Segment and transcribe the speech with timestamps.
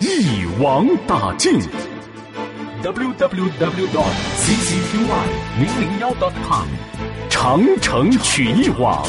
[0.00, 1.60] 一网打尽。
[2.82, 4.96] www dot ccqy
[5.58, 6.66] 零零幺 dot com。
[7.28, 9.06] 长城曲艺网，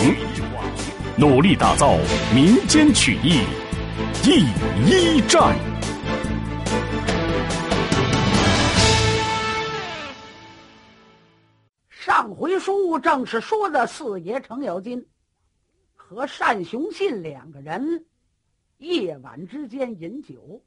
[1.18, 1.98] 努力打造
[2.36, 3.40] 民间曲艺
[4.22, 4.42] 第
[4.86, 5.58] 一站。
[11.90, 15.06] 上回书正是说的四爷程咬金
[15.96, 18.06] 和单雄信两个人
[18.80, 20.62] 夜晚之间饮酒。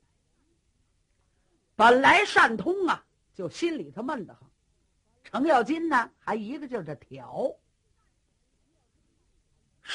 [1.76, 4.48] 本来单通啊，就心里头闷得很。
[5.24, 7.52] 程咬金呢，还一个劲儿的挑。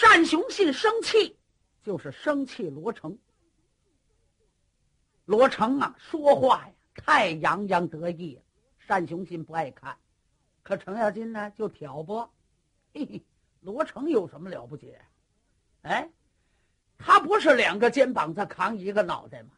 [0.02, 1.38] 单雄信生气，
[1.82, 3.18] 就是生气罗成。
[5.26, 8.42] 罗成啊，说话呀太洋洋得意，
[8.88, 9.98] 单雄信不爱看。
[10.62, 12.30] 可程咬金呢，就挑拨。
[12.94, 13.24] 嘿嘿，
[13.62, 14.96] 罗成有什么了不起？
[15.84, 16.10] 哎，
[16.98, 19.52] 他不是两个肩膀在扛一个脑袋吗？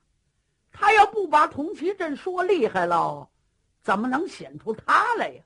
[0.71, 3.29] 他要不把童其镇说厉害了，
[3.81, 5.43] 怎么能显出他来呀？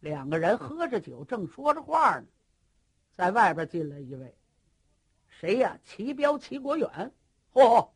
[0.00, 2.26] 两个人喝着酒，正说着话呢，
[3.14, 4.34] 在外边进来一位，
[5.28, 5.78] 谁呀？
[5.84, 7.12] 齐彪、齐国远。
[7.52, 7.88] 嚯，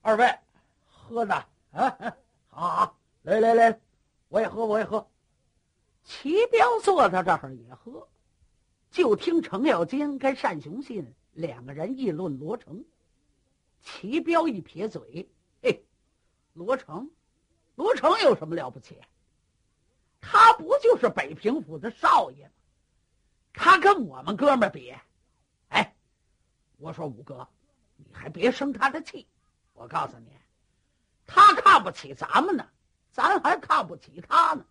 [0.00, 0.38] 二位
[0.86, 1.34] 喝的
[1.72, 2.16] 啊？
[2.48, 3.80] 好，来来来，
[4.28, 5.04] 我也喝，我也喝。
[6.04, 8.06] 齐彪坐在这儿也喝，
[8.90, 12.84] 就听程咬金跟单雄信两个人议论罗成。
[13.84, 15.28] 齐彪一撇嘴
[15.62, 15.84] ：“嘿，
[16.54, 17.10] 罗成，
[17.76, 18.98] 罗成有什么了不起？”
[20.26, 22.52] 他不就是北平府的少爷吗？
[23.52, 24.92] 他跟我们哥们比，
[25.68, 25.94] 哎，
[26.78, 27.46] 我说五哥，
[27.96, 29.28] 你还别生他的气。
[29.74, 30.28] 我告诉你，
[31.26, 32.66] 他看不起咱们呢，
[33.12, 34.64] 咱还看不起他呢。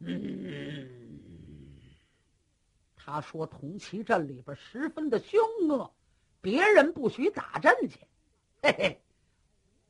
[0.00, 1.80] 嗯，
[2.94, 5.90] 他说同齐镇里边十分的凶恶，
[6.46, 7.98] 别人不许打阵去。
[8.62, 9.02] 嘿嘿，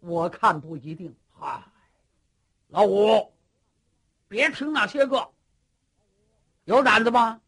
[0.00, 1.14] 我看不一定。
[1.38, 1.62] 嗨，
[2.68, 3.30] 老五。
[4.26, 5.30] 别听那些个，
[6.64, 7.42] 有胆子吗？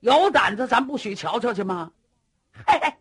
[0.00, 1.92] 有胆子，咱不许瞧瞧去吗？
[2.66, 2.92] 嘿嘿，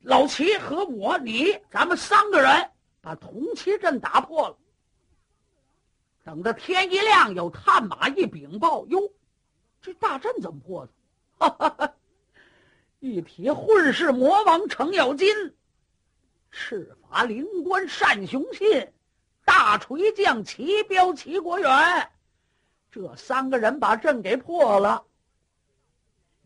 [0.00, 2.68] 老齐和我、你，咱们三个人
[3.00, 4.58] 把铜旗阵打破了。
[6.24, 8.98] 等到天一亮，有探马一禀报，哟，
[9.80, 10.92] 这大阵怎么破的？
[11.38, 11.94] 哈哈哈！
[13.00, 15.26] 一提混世魔王程咬金，
[16.50, 18.92] 赤发灵官单雄信。
[19.42, 21.68] 大锤将齐彪、齐国远，
[22.90, 25.04] 这三个人把阵给破了。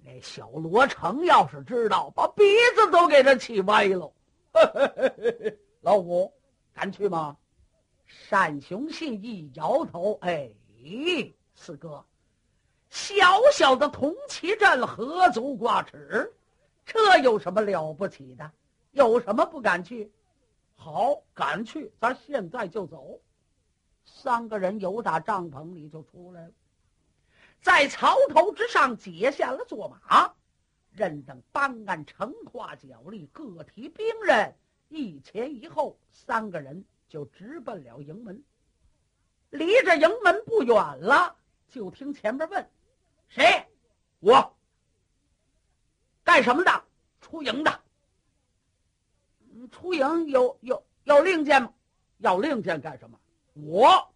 [0.03, 2.42] 那小罗成要是知道，把鼻
[2.76, 4.10] 子都给他气歪了。
[5.82, 6.32] 老虎，
[6.72, 7.36] 敢去吗？
[8.31, 10.50] 单雄信一摇头，哎，
[11.54, 12.03] 四哥，
[12.88, 16.32] 小小的铜旗阵何足挂齿？
[16.84, 18.50] 这有什么了不起的？
[18.93, 20.12] 有什么不敢去？
[20.77, 23.21] 好，敢去，咱现在就走。
[24.05, 26.53] 三个人由打帐篷里就出来了，
[27.62, 30.34] 在槽头之上解下了坐马，
[30.91, 34.55] 任等办案成化角力，各提兵刃，
[34.89, 38.45] 一前一后，三个人就直奔了营门。
[39.51, 41.34] 离着营门不远了，
[41.69, 42.71] 就听前边问
[43.28, 43.66] ：“谁？
[44.21, 44.53] 我。
[46.34, 46.84] 干什么的？
[47.21, 47.81] 出营的。”
[49.71, 51.72] 出营有有有令箭吗？
[52.19, 53.17] 要令箭干什么？
[53.53, 54.12] 我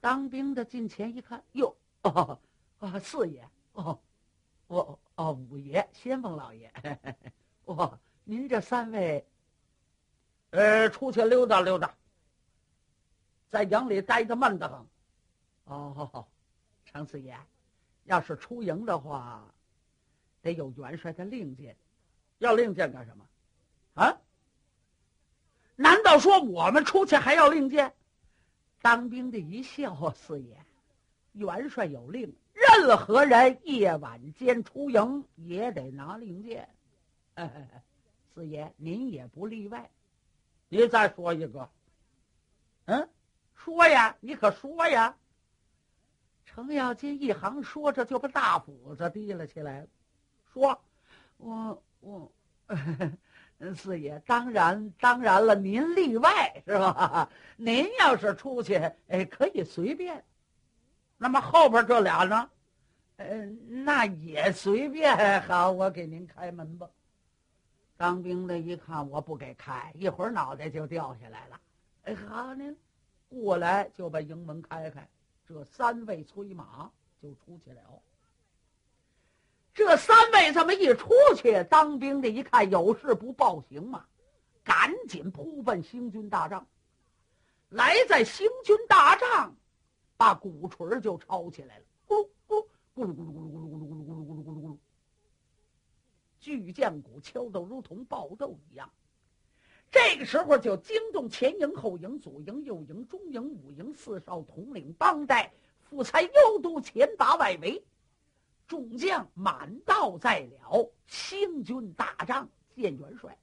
[0.00, 2.36] 当兵的近前一看，哟，哦，
[2.80, 3.96] 啊，四爷，哦，
[4.66, 6.72] 我哦，五爷，先锋老爷，
[7.66, 9.24] 哇， 您这三位，
[10.50, 11.94] 呃，出去溜达溜达，
[13.48, 14.84] 在营里待的闷得很。
[15.66, 16.26] 哦，
[16.84, 17.38] 程四爷，
[18.02, 19.44] 要是出营的话，
[20.42, 21.76] 得有元帅的令箭，
[22.38, 23.26] 要令箭干什么？
[23.94, 24.18] 啊？
[25.76, 27.94] 难道说我们出去还要令箭？
[28.80, 30.56] 当兵的一笑：“四爷，
[31.32, 36.68] 元帅有令，任何人夜晚间出营也得拿令箭。
[38.34, 39.90] 四爷您也不例外。
[40.68, 41.68] 你再说一个。
[42.84, 43.08] 嗯，
[43.54, 45.16] 说呀，你可说呀。”
[46.46, 49.86] 程咬金一行说着，就把大斧子提了起来，
[50.58, 50.80] 说
[51.38, 52.32] ：“我我。
[53.74, 57.28] ”四爷，当然当然了，您例外是吧？
[57.56, 58.76] 您要是出去，
[59.08, 60.24] 哎，可以随便。
[61.16, 62.50] 那么后边这俩呢？
[63.16, 65.42] 嗯，那也随便。
[65.42, 66.88] 好，我给您开门吧。
[67.96, 71.60] 当兵的一看，我不给开，一会儿脑袋就掉下来了。
[72.04, 72.76] 哎，好您，
[73.28, 75.08] 过来就把营门开开，
[75.44, 76.88] 这三位催马
[77.20, 77.80] 就出去了。
[79.78, 84.04] 这三位这么一出去，当兵的一看有事不报行吗，
[84.64, 86.66] 赶紧扑奔行军大帐。
[87.68, 89.54] 来在行军大帐，
[90.16, 94.76] 把鼓槌就抄起来了，咕咕咕噜咕噜咕噜咕噜咕噜咕噜咕噜咕噜咕噜咕噜，
[96.40, 98.90] 巨将鼓敲得如同爆豆一样。
[99.92, 105.52] 这个时候就惊动前营、后营、左营、右营、中营、五营四少统领帮带，
[105.88, 107.80] 副参右都前把外围。
[108.68, 113.36] 众将满道在了，行军大帐见元帅。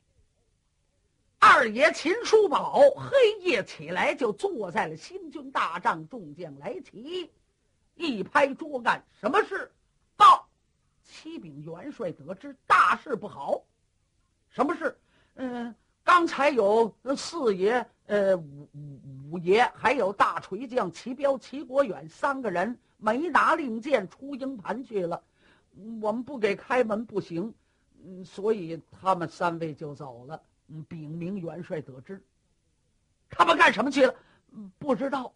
[1.40, 3.10] 二爷秦叔宝黑
[3.42, 7.32] 夜起来就坐在了行军大帐，众将来齐，
[7.96, 9.72] 一拍桌干：“什么事？
[10.16, 10.48] 报！
[11.04, 13.64] 启禀元帅，得知大事不好。
[14.50, 14.96] 什么事？
[15.36, 25.22] 嗯，刚才有四爷、呃五五五爷，还有大锤将齐彪、齐国远三个人。”没拿令箭出营盘去了，
[26.02, 27.54] 我们不给开门不行，
[28.04, 30.42] 嗯，所以他们三位就走了。
[30.68, 32.24] 嗯，禀明元帅得知，
[33.30, 34.16] 他们干什么去了？
[34.80, 35.34] 不知道，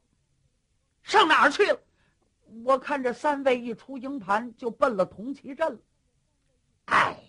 [1.04, 1.80] 上哪儿去了？
[2.64, 5.80] 我看这三位一出营盘就奔了铜旗镇了。
[6.86, 7.22] 哎，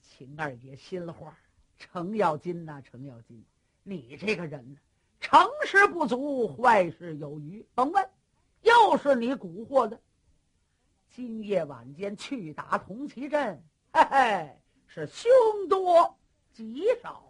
[0.00, 1.38] 秦二爷心里话，
[1.78, 3.44] 程咬金呐，程咬金，
[3.84, 4.78] 你这个人呢，
[5.20, 8.10] 成事不足，坏事有余，甭问。
[8.62, 10.00] 又是你蛊惑的！
[11.10, 13.62] 今夜晚间去打铜旗阵，
[13.92, 15.30] 嘿嘿，是凶
[15.68, 16.18] 多
[16.52, 17.22] 吉少。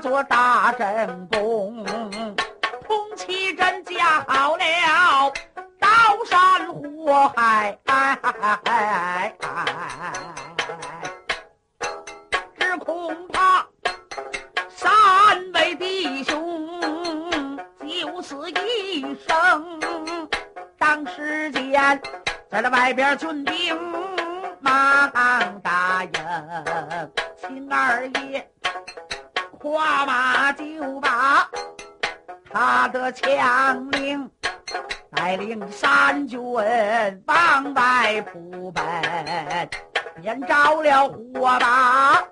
[0.00, 1.84] 做大阵功，
[2.86, 5.32] 通旗阵架好了，
[5.80, 5.88] 刀
[6.24, 7.76] 山火海。
[7.86, 9.38] 哎哎哎哎
[12.78, 13.66] 恐怕
[14.68, 14.88] 三
[15.52, 19.80] 位弟兄就此一生。
[20.78, 22.00] 当时间，
[22.48, 23.76] 在那外边军兵
[24.60, 25.10] 忙
[25.60, 26.12] 答应，
[27.36, 28.48] 秦二爷。
[29.68, 30.64] 跨马就
[31.00, 31.46] 把
[32.50, 34.30] 他的枪领，
[35.14, 36.42] 带领三军
[37.26, 38.82] 往外扑奔，
[40.22, 42.24] 点着了火把，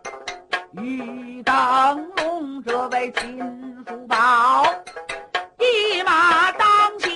[0.80, 4.64] 玉灯笼这位秦叔宝，
[5.58, 6.66] 一马当
[7.00, 7.12] 先。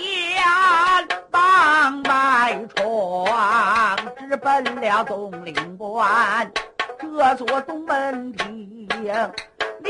[1.33, 6.53] 往外闯，直奔了东陵关。
[6.99, 8.87] 这座东门厅，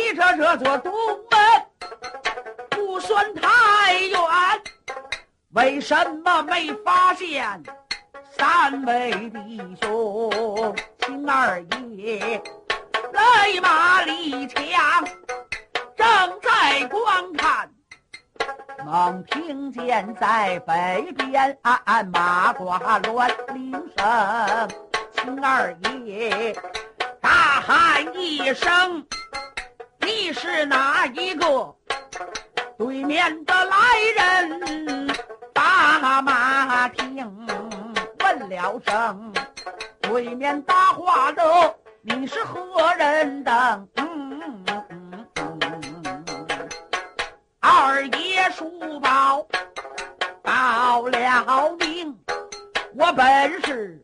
[0.00, 0.92] 离着这座东
[1.30, 1.38] 门
[2.70, 4.18] 不算太远。
[5.50, 7.62] 为什么没发现
[8.38, 10.74] 三位弟兄？
[11.00, 11.60] 秦二
[11.96, 12.42] 爷
[13.12, 14.64] 勒马离枪，
[15.96, 16.06] 正
[16.40, 17.70] 在观看。
[18.86, 21.58] 猛听见在北边
[22.10, 24.68] 马挂乱铃声，
[25.12, 26.56] 秦二爷
[27.20, 29.06] 大喊一声
[30.00, 31.74] ：“你是哪一个？”
[32.78, 33.76] 对面的来
[34.16, 35.08] 人
[35.52, 37.46] 把马听，
[38.24, 39.32] 问了声
[40.00, 41.42] ：“对面答话的
[42.00, 43.86] 你是何人等？”
[47.60, 49.46] 二爷叔宝
[50.42, 52.18] 报了名，
[52.96, 54.02] 我本是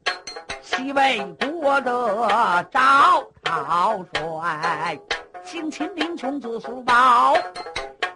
[0.60, 4.98] 西魏国的赵涛帅，
[5.46, 7.36] 姓秦名琼字叔宝，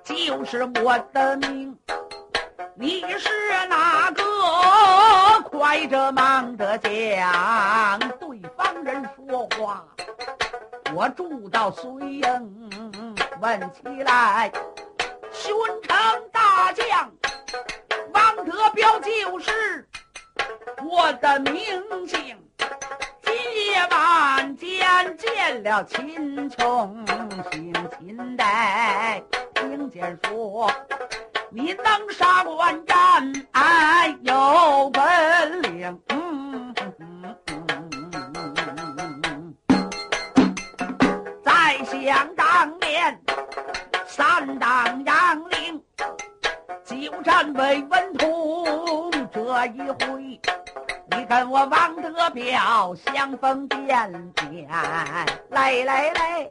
[0.03, 1.79] 就是我的命。
[2.75, 3.31] 你是
[3.69, 4.23] 哪个？
[5.49, 9.85] 快着忙的讲对方人说话。
[10.93, 12.71] 我住到绥营，
[13.41, 14.51] 问起来，
[15.31, 15.97] 巡城
[16.33, 17.13] 大将
[18.13, 19.89] 王德彪就是
[20.83, 21.63] 我的名
[22.09, 22.37] 姓。
[23.71, 27.07] 夜晚间见了秦琼，
[27.53, 28.45] 姓秦的
[29.55, 30.69] 听见说，
[31.51, 33.33] 你能杀关战，
[34.23, 36.01] 有本领。
[41.45, 43.21] 再想当年，
[44.05, 45.81] 三当杨凌，
[46.85, 49.11] 久战魏文通。
[49.33, 50.41] 这一回，
[51.13, 52.00] 你跟我王
[52.31, 53.89] 德彪相逢见
[54.37, 54.69] 见，
[55.49, 56.51] 来来来，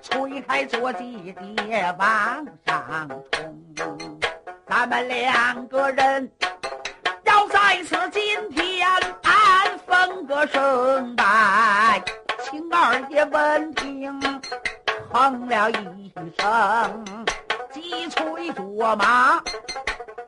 [0.00, 4.20] 吹开坐骑的往上冲。
[4.68, 6.30] 咱们两个人
[7.24, 8.88] 要在此今天
[9.86, 12.00] 分个胜败。
[12.44, 14.20] 秦二爷闻听。
[15.10, 17.04] 哼了一声，
[17.72, 19.42] 急催着马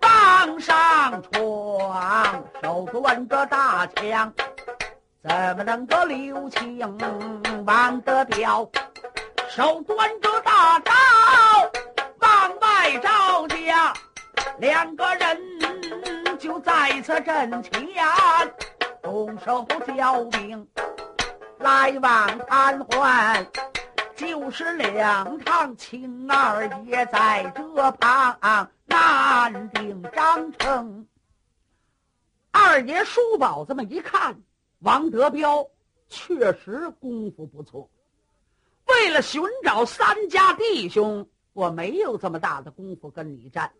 [0.00, 4.32] 往上闯，手端着大枪，
[5.22, 6.98] 怎么能够留情？
[7.66, 8.68] 王德彪
[9.50, 10.92] 手端着大刀
[12.20, 13.92] 往外招架，
[14.58, 17.86] 两个人就在此阵前
[19.02, 20.66] 动手交兵，
[21.58, 23.46] 来往瘫痪。
[24.16, 31.06] 就是两趟，秦二爷在这旁难定章程。
[32.50, 34.36] 二爷叔宝这么一看，
[34.80, 35.70] 王德彪
[36.08, 37.88] 确实功夫不错。
[38.86, 43.72] 为了寻找三家弟兄，我没有这么大的功夫跟你战。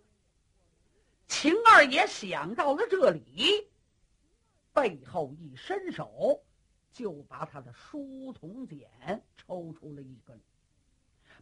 [1.27, 3.69] 秦二爷想到了这里，
[4.73, 6.43] 背后一伸手。
[6.93, 8.85] 就把他的书童锏
[9.37, 10.37] 抽出了一根，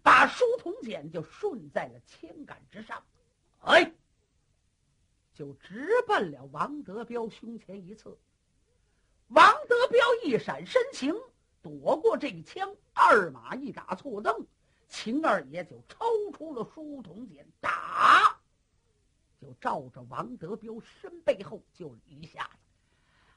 [0.02, 3.02] 把书童锏就顺在了枪杆之上，
[3.60, 3.90] 哎，
[5.32, 8.14] 就直奔了王德彪胸前一刺。
[9.28, 11.14] 王德彪一闪身形，
[11.62, 14.46] 躲过这一枪，二马一打错蹬，
[14.88, 18.40] 秦二爷就抽出了书童锏，打，
[19.40, 22.48] 就照着王德彪身背后就一下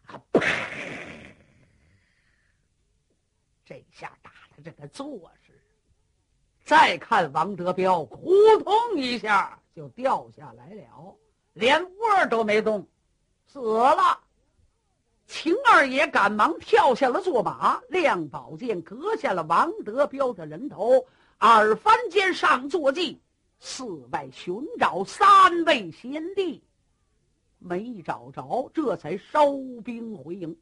[0.07, 0.41] 子，啊，啪！
[3.65, 5.59] 这下打的这个坐实，
[6.63, 8.33] 再看王德彪，扑
[8.63, 11.17] 通一下就掉下来了，
[11.53, 12.87] 连窝都没动，
[13.45, 14.19] 死了。
[15.31, 21.07] 秦二爷赶忙跳下了坐马，亮宝剑割下了王德彪的人头，
[21.39, 23.17] 耳翻间上坐骑，
[23.57, 26.61] 四外寻找三位贤弟，
[27.59, 30.53] 没找着，这才收兵回营。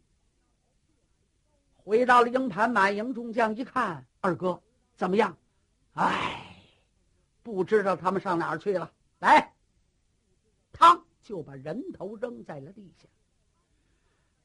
[1.75, 4.61] 回到了营盘，满营众将一看，二哥
[4.95, 5.35] 怎么样？
[5.93, 6.45] 哎，
[7.41, 8.91] 不知道他们上哪儿去了。
[9.17, 9.51] 来，
[10.71, 13.07] 汤就把人头扔在了地下，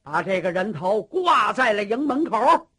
[0.05, 2.69] 把这个人头挂在了营门口。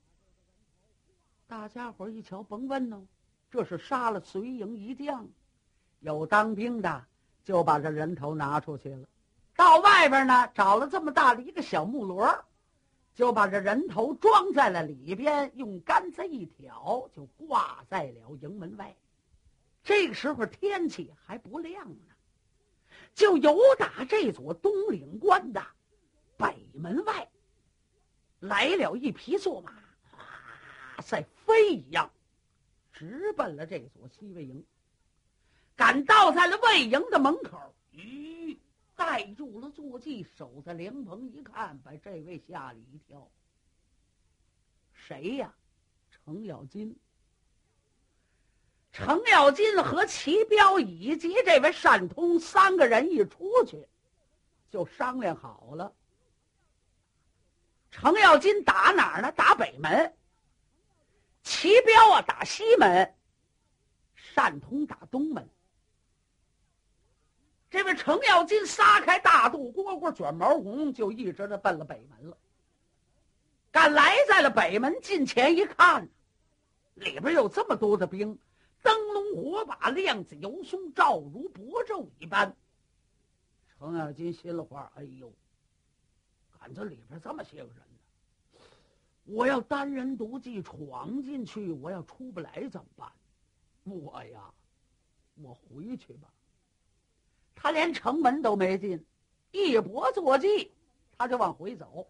[1.49, 3.04] 大家伙一瞧，甭问呢，
[3.50, 5.26] 这是杀了随营一将，
[5.99, 7.04] 有当兵的
[7.42, 9.09] 就把这人头拿出去了。
[9.56, 12.45] 到外边呢，找了这么大的一个小木摞。
[13.16, 18.95] 就把这人头装在了里边，用杆子一挑，就挂在了营门外。
[19.83, 22.12] 这个时候天气还不亮呢，
[23.14, 25.64] 就有打这座东岭关的
[26.37, 27.28] 北门外
[28.40, 32.11] 来了一匹坐马，啊，在飞一样，
[32.93, 34.64] 直奔了这座西魏营。
[35.75, 38.59] 赶到在了魏营的门口，吁。
[38.95, 43.31] 带住了坐骑，守在凉棚一看，把这位吓了一跳。
[44.95, 45.55] 谁呀？
[46.11, 46.97] 程咬金。
[48.90, 53.87] 程咬金和齐彪以及这位单通三个人一出去，
[54.71, 55.93] 就商量好了。
[57.97, 59.33] 程咬金打哪儿呢？
[59.33, 60.15] 打北门。
[61.43, 63.15] 齐彪啊，打西门。
[64.35, 65.49] 单通打东门。
[67.71, 72.37] 这位程咬金撒开大肚蝈蝈，卷毛红，就一直的奔了北门了。
[73.71, 76.07] 赶来在了北门近前一看，
[76.97, 78.38] 里边有这么多的兵，
[78.83, 82.55] 灯笼火把，亮子油松，照如薄昼一般。
[83.79, 85.33] 程咬金心里话：“哎呦，
[86.61, 87.86] 赶这里边这么些个人，
[89.26, 93.12] 我要单人独骑闯进去，我要出不来怎么办？
[93.85, 94.40] 我呀！”
[95.42, 96.28] 我回去吧。
[97.54, 99.04] 他连城门都没进，
[99.50, 100.73] 一搏坐骑，
[101.18, 102.06] 他就往回走。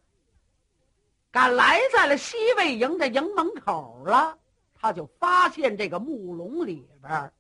[1.33, 4.39] 赶来在了西魏营的营门口了，
[4.75, 7.33] 他就发现这个木笼里边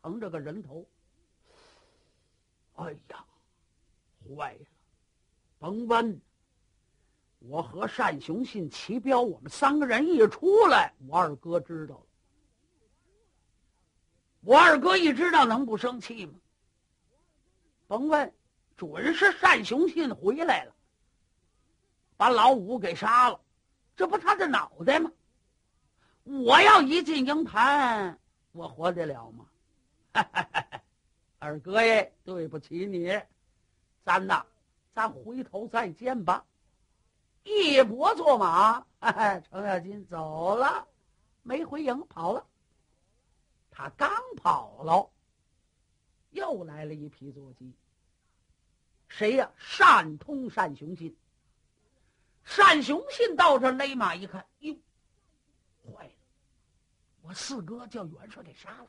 [0.00, 0.86] 盛着个人头。
[2.76, 3.24] 哎呀，
[4.28, 4.66] 坏了！
[5.58, 6.20] 甭问，
[7.38, 12.06] 我和单雄信、齐彪，我们三个人一出来，我二哥知道了。
[14.40, 16.34] 我二哥一知道，能不生气吗？
[17.86, 18.32] 甭问，
[18.76, 20.74] 准是单雄信回来了，
[22.16, 23.40] 把老五给杀了，
[23.94, 25.10] 这不他的脑袋吗？
[26.24, 28.18] 我要一进营盘，
[28.52, 29.46] 我活得了吗？
[31.38, 33.16] 二哥耶，对不起你，
[34.04, 34.44] 咱呐，
[34.92, 36.44] 咱回头再见吧。
[37.46, 38.84] 一搏坐马，
[39.48, 40.84] 程咬金走了，
[41.44, 42.44] 没回营，跑了。
[43.70, 45.08] 他刚跑了。
[46.30, 47.72] 又来了一批坐骑。
[49.06, 49.48] 谁呀？
[49.78, 51.16] 单通、单雄信。
[52.56, 54.76] 单雄信到这勒马一看，哟，
[55.84, 56.12] 坏了！
[57.22, 58.88] 我四哥叫元帅给杀了。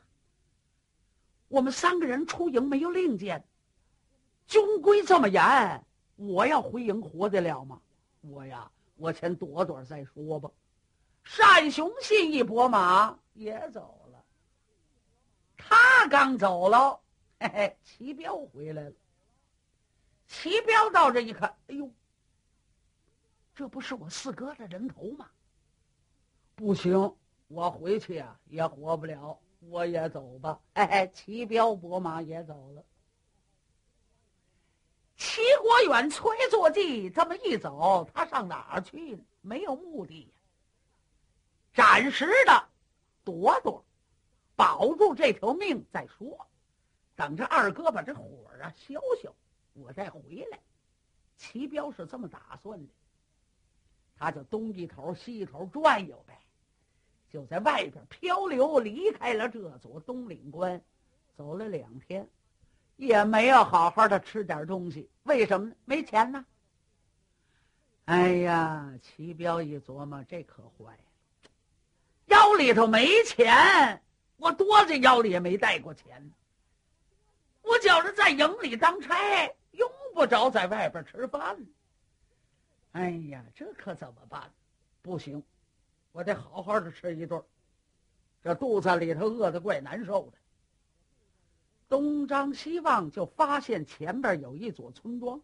[1.46, 3.46] 我们三个人出营没有令箭，
[4.48, 5.86] 军规这么严，
[6.16, 7.80] 我要回营活得了吗？
[8.20, 10.50] 我呀，我先躲躲再说吧。
[11.38, 14.24] 单雄信一拨马也走了。
[15.56, 17.00] 他刚走了。
[17.40, 18.92] 嘿嘿，齐彪回来了。
[20.26, 21.90] 齐彪到这一看，哎呦，
[23.54, 25.30] 这不是我四哥的人头吗？
[26.54, 27.14] 不行，
[27.46, 30.60] 我回去呀也活不了，我也走吧。
[30.74, 32.84] 嘿嘿，齐彪拨马也走了。
[35.18, 39.24] 齐国远催坐骑这么一走，他上哪儿去呢？
[39.40, 40.28] 没有目的呀。
[41.74, 42.68] 暂时的
[43.24, 43.84] 躲躲，
[44.54, 46.46] 保住这条命再说。
[47.16, 49.34] 等着二哥把这火啊消消，
[49.72, 50.60] 我再回来。
[51.36, 52.92] 齐彪是这么打算的，
[54.16, 56.40] 他就东一头西一头转悠呗，
[57.28, 60.80] 就在外边漂流，离开了这座东岭关，
[61.36, 62.28] 走了两天，
[62.98, 65.08] 也没有好好的吃点东西。
[65.22, 65.74] 为什么呢？
[65.84, 66.44] 没钱呢。
[68.04, 71.50] 哎呀，齐彪一琢磨，这可坏了，
[72.26, 74.02] 腰里头没钱，
[74.36, 76.30] 我多着腰里也没带过钱。
[77.62, 79.14] 我觉着在营里当差，
[79.70, 81.56] 用不着在外边吃饭。
[82.92, 84.50] 哎呀，这可怎么办？
[85.02, 85.40] 不行，
[86.10, 87.40] 我得好好的吃一顿。
[88.42, 90.38] 这肚子里头饿得怪难受的。
[91.88, 95.40] 东张西望，就发现前边有一座村庄。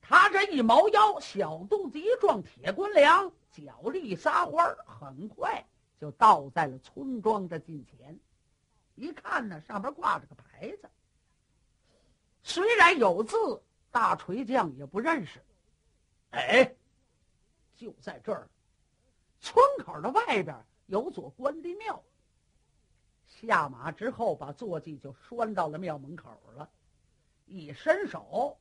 [0.00, 5.66] 他这一猫腰，小肚子一撞，铁棍梁，脚力撒欢很快
[5.98, 8.18] 就到在了村庄的近前。
[8.96, 10.90] 一看呢，上边挂着个牌子。
[12.42, 15.42] 虽然有字，大锤匠也不认识。
[16.30, 16.74] 哎，
[17.74, 18.46] 就在这儿，
[19.40, 20.54] 村口的外边
[20.86, 22.02] 有座关帝庙。
[23.40, 26.70] 下马之后，把坐骑就拴到了庙门口了。
[27.46, 28.58] 一伸手，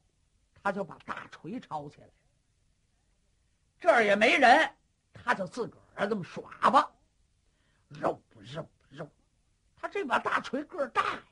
[0.62, 2.10] 他就把大锤抄起来。
[3.80, 4.76] 这儿也没人，
[5.14, 6.92] 他就自个儿这么耍吧，
[7.88, 9.08] 肉不肉肉。
[9.76, 11.24] 他这把大锤个儿大，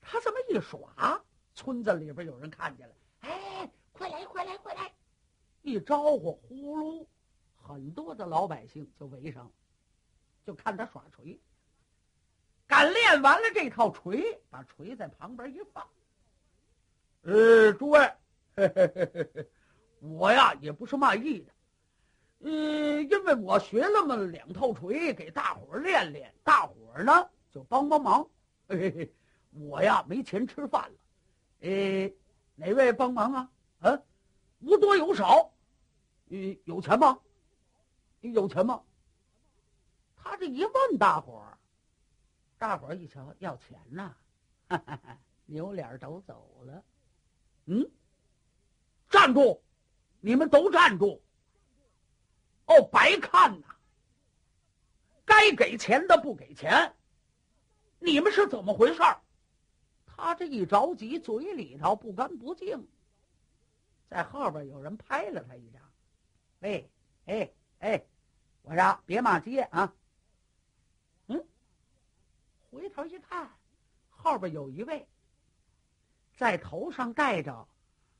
[0.00, 1.22] 他这么一耍，
[1.54, 4.92] 村子里边有人看见了，哎，快来快来快来！
[5.62, 7.06] 一招呼，呼噜，
[7.56, 9.52] 很多的老百姓就围上了，
[10.44, 11.38] 就看他耍锤。
[12.72, 15.86] 赶练完了这套锤，把锤在旁边一放。
[17.20, 18.00] 呃，诸位，
[18.56, 19.50] 嘿嘿嘿
[20.00, 21.52] 我呀也不是卖艺的，
[22.38, 27.28] 嗯，因为我学那么两套锤，给大伙儿练练，大伙儿呢。
[27.50, 28.26] 就帮帮忙，
[28.66, 29.14] 嘿嘿，
[29.50, 30.96] 我呀没钱吃饭了，
[31.60, 32.10] 哎，
[32.54, 33.50] 哪位帮忙啊？
[33.80, 34.02] 啊，
[34.60, 35.52] 无多有少，
[36.30, 37.18] 嗯，有钱吗？
[38.22, 38.82] 有钱吗？
[40.16, 41.58] 他这一问大伙儿，
[42.62, 44.14] 大伙儿一瞧要钱呐，
[44.68, 46.84] 哈哈哈，扭脸都走了。
[47.64, 47.90] 嗯，
[49.10, 49.60] 站住！
[50.20, 51.20] 你们都站住！
[52.66, 53.66] 哦，白看呐，
[55.24, 56.94] 该给钱的不给钱。
[57.98, 59.20] 你们是怎么回事儿
[60.06, 62.88] 他这一着急，嘴里头不干不净。
[64.08, 65.82] 在后边有人拍了他一掌，
[66.60, 66.88] 喂，
[67.26, 68.06] 哎哎，
[68.62, 69.92] 我说别骂街啊。
[72.72, 73.50] 回头一看，
[74.08, 75.06] 后边有一位，
[76.34, 77.68] 在头上戴着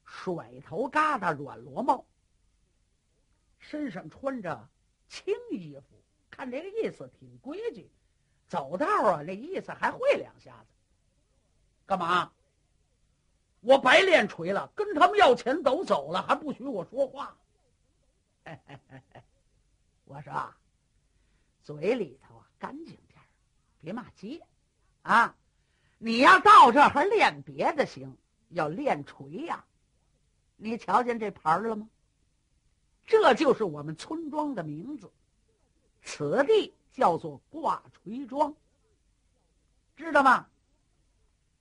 [0.05, 2.05] 甩头疙瘩软螺帽，
[3.59, 4.69] 身上穿着
[5.09, 7.91] 青衣服，看这个意思挺规矩。
[8.47, 10.75] 走道啊，这意思还会两下子。
[11.87, 12.31] 干嘛？
[13.61, 17.35] 我白练锤了，跟他们要钱都走了，还不许我说话。
[20.05, 20.55] 我说，
[21.63, 23.12] 嘴里头啊干净点
[23.83, 24.41] 别骂街
[25.03, 25.37] 啊！
[25.99, 28.17] 你要到这还练别的行，
[28.49, 29.65] 要练锤呀。
[30.57, 31.89] 你瞧见这牌了吗？
[33.05, 35.13] 这就是我们村庄的名字，
[36.03, 38.55] 此地叫做挂锤庄，
[39.97, 40.47] 知道吗？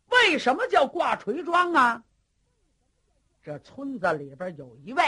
[0.10, 2.04] 为什么叫挂锤庄啊？
[3.44, 5.04] 这村子里边有一位，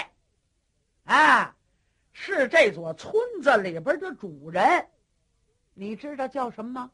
[1.05, 1.55] 啊，
[2.11, 4.87] 是这座村子里边的主人，
[5.75, 6.91] 你知道叫什么吗？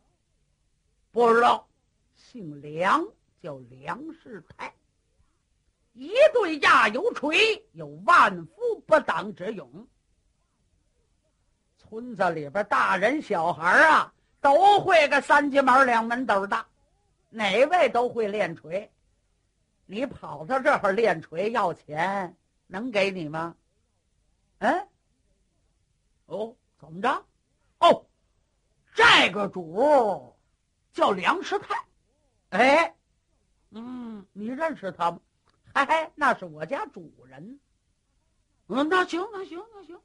[1.12, 1.68] 不知道，
[2.16, 3.08] 姓梁，
[3.42, 4.74] 叫梁世泰。
[5.94, 9.88] 一对压油锤有万夫不挡之勇。
[11.78, 16.66] 村子里边大人小孩啊，都会个三级毛两门斗的。
[17.32, 18.92] 哪位都会练锤，
[19.86, 22.36] 你跑到这儿练锤要钱，
[22.68, 23.56] 能给你吗？
[24.60, 24.88] 嗯？
[26.28, 27.26] 哦，怎么着？
[27.80, 28.06] 哦，
[28.94, 30.36] 这个主
[30.92, 31.86] 叫梁师太。
[32.50, 32.96] 哎，
[33.72, 35.20] 嗯，你认识他吗？
[35.74, 37.60] 嗨，那是我家主人。
[38.68, 40.00] 嗯，那行，那行，那行。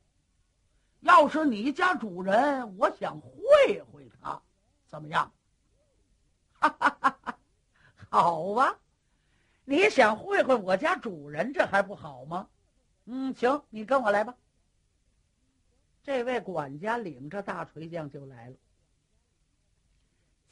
[1.00, 4.40] 要是你家主人，我想会会他，
[4.86, 5.32] 怎么样？
[6.54, 7.38] 哈哈哈。
[8.10, 8.78] 好啊，
[9.64, 12.48] 你想会会我家主人，这还不好吗？
[13.06, 14.34] 嗯，行，你跟我来吧。
[16.02, 18.56] 这位管家领着大锤匠就来了。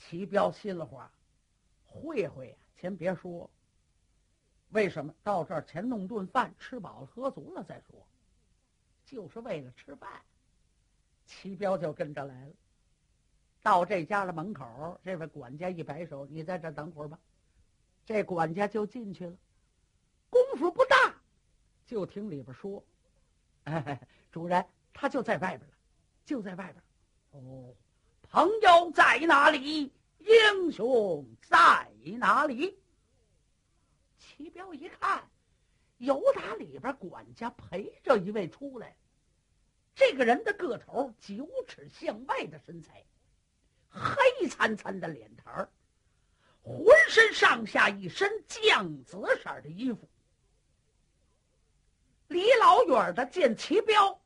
[0.08, 1.10] 齐彪心里话，
[1.86, 3.48] 会会呀，先别说。
[4.70, 8.06] 为什么到这儿先弄顿饭，吃饱了喝足了再说？
[9.04, 10.10] 就是为了吃饭。
[11.26, 12.52] 齐彪就跟着来了。
[13.62, 17.18] 到这家的门口，这位管家一摆手：“你在这等会儿吧。”
[18.04, 19.36] 这管家就进去了，
[20.28, 21.14] 功夫不大，
[21.86, 22.82] 就听里边说
[23.64, 24.00] ：“哎，
[24.32, 25.76] 主人，他就在外边了，
[26.24, 26.82] 就在外边。”
[27.30, 27.72] 哦，
[28.32, 29.92] 朋友在哪里？
[30.20, 32.78] 英雄在哪里？
[34.16, 35.22] 齐彪一看，
[35.98, 38.96] 由打里边管家陪着一位出来，
[39.94, 43.04] 这个人的个头九尺向外的身材，
[43.90, 45.70] 黑灿灿的脸蛋儿。
[46.62, 50.08] 浑身上下一身酱紫色的衣服，
[52.28, 54.18] 离老远的见齐彪，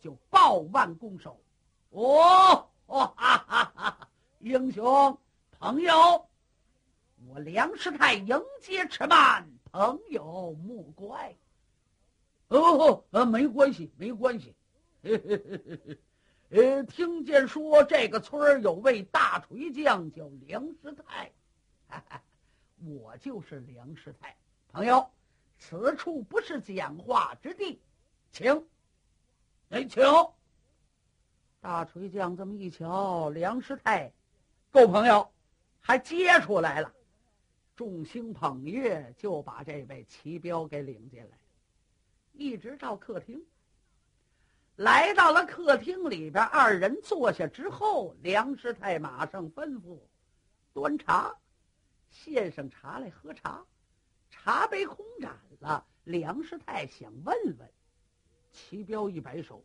[0.00, 1.38] 就抱腕拱手
[1.90, 4.08] ：“哦，哈哈哈！
[4.40, 5.18] 英雄
[5.58, 6.28] 朋友，
[7.26, 11.34] 我梁师太迎接迟慢，朋友莫怪。
[12.48, 14.54] 哦，呃，没关系，没关系。
[16.50, 21.32] 呃，听见说这个村有位大锤匠叫梁师太。
[22.84, 24.36] ”我就是梁师太，
[24.70, 25.10] 朋友，
[25.58, 27.80] 此处不是讲话之地，
[28.30, 28.66] 请，
[29.70, 30.04] 哎，请。
[31.62, 34.12] 大锤匠这么一瞧，梁师太，
[34.72, 35.32] 够朋友，
[35.78, 36.92] 还接出来了，
[37.76, 41.38] 众星捧月，就把这位齐彪给领进来，
[42.32, 43.40] 一直到客厅。
[44.74, 50.00] 来到了客厅里边，二人坐下之后，梁师太马上吩咐
[50.74, 51.32] 端茶。
[52.10, 53.64] 献上茶来喝茶，
[54.30, 55.86] 茶杯空盏了。
[56.02, 57.70] 梁师太想问问，
[58.50, 59.64] 齐彪一摆手：“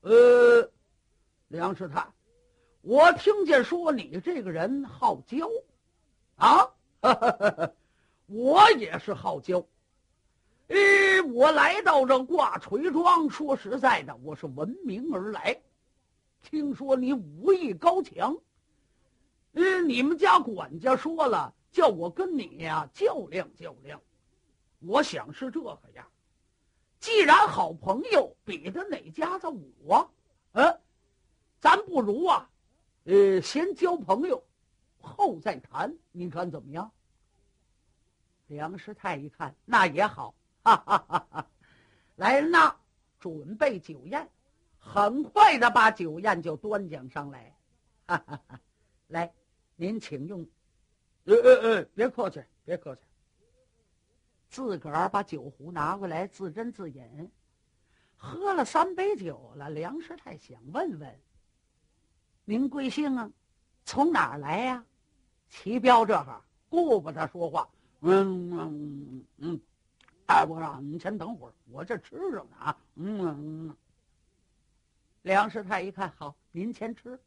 [0.00, 0.72] 呃，
[1.48, 2.06] 梁师太，
[2.82, 5.48] 我听见说你这个人好交，
[6.36, 6.68] 啊，
[8.26, 9.64] 我也是好交。
[10.68, 10.76] 哎，
[11.32, 15.58] 我来到这挂锤庄，说实在的，我是闻名而来，
[16.42, 18.36] 听说你武艺高强。
[19.52, 24.00] 嗯，你们家管家说了。”叫我跟你呀较量较量，
[24.78, 26.04] 我想是这个样。
[26.98, 30.08] 既然好朋友，比的哪家子武啊？
[30.52, 30.80] 嗯，
[31.60, 32.48] 咱不如啊，
[33.04, 34.42] 呃，先交朋友，
[35.00, 36.90] 后再谈，您看怎么样？
[38.46, 41.46] 梁师太一看，那也好，哈哈哈哈！
[42.16, 42.74] 来人呐，
[43.18, 44.28] 准备酒宴。
[44.78, 47.54] 很快的把酒宴就端讲上来，
[48.06, 48.60] 哈哈哈！
[49.08, 49.30] 来，
[49.76, 50.48] 您请用。
[51.24, 53.02] 呃呃呃，别客气，别客气。
[54.48, 57.30] 自个儿把酒壶拿过来，自斟自饮，
[58.16, 59.68] 喝了三杯酒了。
[59.68, 61.20] 梁师太想问问
[62.48, 63.30] ：“您贵姓啊？
[63.84, 64.82] 从哪儿来呀？”
[65.50, 67.68] 齐彪这哈顾不得说话，
[68.00, 69.60] 嗯嗯嗯，
[70.28, 72.78] 哎，我让你先等会儿，我这吃着呢啊。
[72.94, 73.76] 嗯嗯。
[75.20, 77.20] 梁师太一看，好，您先吃。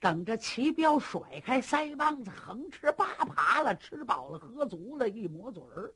[0.00, 5.94] 等着齐彪甩开腮帮子，横吃八爬了，吃饱了喝足了，一抹嘴儿，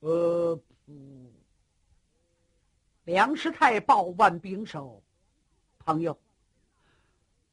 [0.00, 1.28] 呃，噗！
[3.04, 5.00] 梁师太抱腕并手，
[5.78, 6.18] 朋友，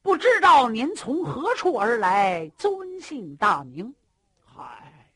[0.09, 3.93] 不知道您从何处而来，尊姓大名？
[4.43, 5.07] 嗨，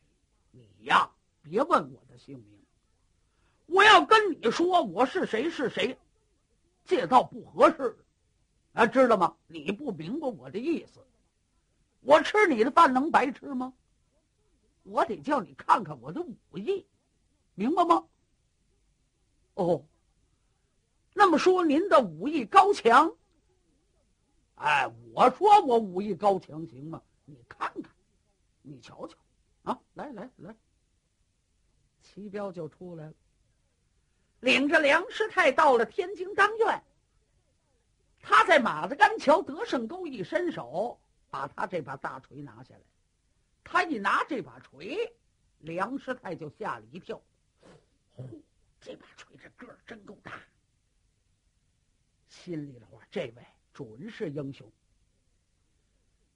[0.52, 1.10] 你呀，
[1.42, 2.60] 别问我的姓名，
[3.66, 5.98] 我要跟你说我是谁是谁，
[6.84, 7.98] 这倒不合适。
[8.72, 9.34] 啊，知道吗？
[9.48, 11.04] 你不明白我的意思。
[12.02, 13.72] 我吃你的饭能白吃吗？
[14.84, 16.86] 我得叫你看看我的武艺，
[17.56, 18.04] 明白吗？
[19.54, 19.84] 哦，
[21.12, 23.12] 那么说您的武艺高强？
[24.56, 27.02] 哎，我说我武艺高强行吗？
[27.24, 27.92] 你看看，
[28.62, 29.16] 你瞧瞧，
[29.62, 30.54] 啊，来来来，
[32.02, 33.14] 齐彪就出来了，
[34.40, 36.82] 领着梁师太到了天津当院。
[38.20, 40.98] 他在马子干桥德胜沟一伸手，
[41.30, 42.80] 把他这把大锤拿下来。
[43.62, 45.12] 他一拿这把锤，
[45.58, 47.20] 梁师太就吓了一跳。
[48.14, 48.42] 呼，
[48.80, 50.40] 这把锤这个儿真够大。
[52.28, 54.66] 心里的话，这位准是英雄。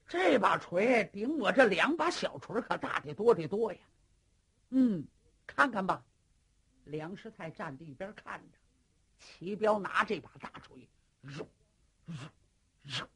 [0.06, 3.78] 这把锤顶我这两把小锤可大得多得多呀。
[4.70, 5.06] 嗯，
[5.46, 6.04] 看看吧。
[6.84, 8.58] 梁师太站在一边看着，
[9.18, 10.88] 齐彪拿这把大锤，
[11.22, 11.46] 扔。
[12.82, 13.06] 扔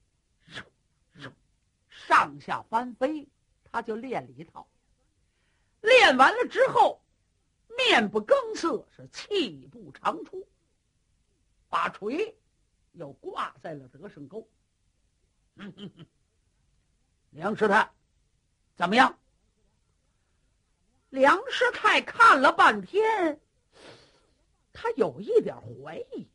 [0.45, 0.65] 扔
[1.13, 1.33] 扔，
[1.89, 3.27] 上下翻飞，
[3.65, 4.69] 他就练了一套。
[5.81, 7.03] 练完了之后，
[7.77, 10.47] 面不更色，是气不长出。
[11.71, 12.37] 把锤
[12.93, 14.49] 又挂在了德胜沟。
[17.31, 17.91] 梁师太，
[18.75, 19.19] 怎么样？
[21.11, 23.41] 梁师太看了半天，
[24.73, 26.27] 他有一点怀疑。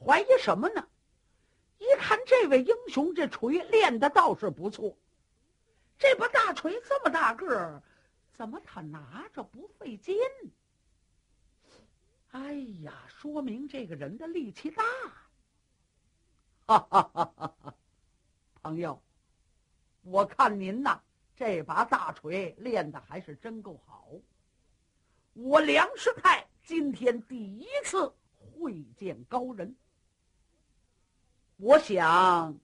[0.00, 0.88] 怀疑什么呢？
[1.78, 4.96] 一看这位英雄，这锤练的倒是不错。
[5.98, 7.82] 这把大锤这么大个儿，
[8.32, 10.16] 怎么他拿着不费劲？
[12.30, 14.84] 哎呀，说明这个人的力气大。
[16.68, 17.74] 哈哈哈哈哈！
[18.60, 19.00] 朋友，
[20.02, 21.00] 我看您呐，
[21.34, 24.10] 这把大锤练的还是真够好。
[25.32, 29.74] 我梁师太今天第一次会见高人。
[31.56, 32.54] 我想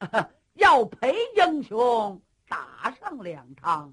[0.52, 3.90] 要陪英雄打上两趟，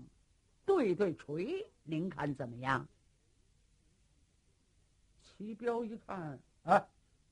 [0.66, 2.86] 对对锤，您看怎么样？
[5.24, 6.86] 齐彪一看，哎，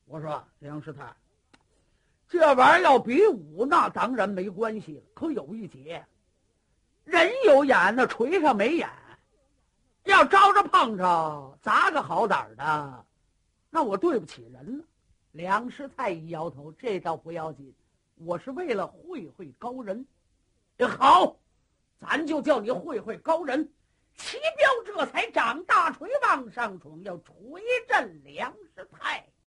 [0.05, 1.13] 我说梁师太，
[2.27, 5.03] 这玩意儿要比武，那当然没关系了。
[5.13, 6.05] 可有一节，
[7.03, 8.89] 人有眼，那锤上没眼，
[10.03, 13.05] 要招着碰着，砸个好歹的，
[13.69, 14.83] 那我对不起人了。
[15.31, 17.73] 梁师太一摇头，这倒不要紧，
[18.15, 20.05] 我是为了会会高人。
[20.79, 21.37] 好，
[21.99, 23.71] 咱就叫你会会高人。
[24.17, 29.27] 齐彪这才长大锤往上冲，要锤震梁师太